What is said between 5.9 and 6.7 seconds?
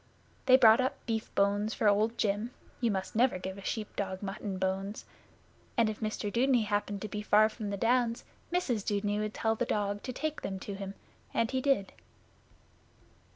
if Mr Dudeney